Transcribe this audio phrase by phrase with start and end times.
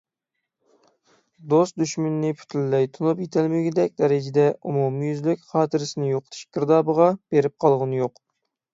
[1.53, 8.23] دوست- دۈشمىنىنى پۈتۈنلەي تونۇپ يېتەلمىگۈدەك دەرىجىدە ئومۇميۈزلۈك خاتىرىسىنى يوقىتىش گىردابىغا بېرىپ قالغىنى يوق.